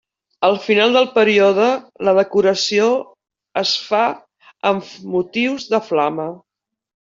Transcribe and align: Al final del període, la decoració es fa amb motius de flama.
Al 0.47 0.55
final 0.61 0.95
del 0.95 1.05
període, 1.17 1.67
la 2.09 2.15
decoració 2.21 2.89
es 3.63 3.77
fa 3.93 4.03
amb 4.73 4.91
motius 5.15 5.73
de 5.77 5.85
flama. 5.93 6.31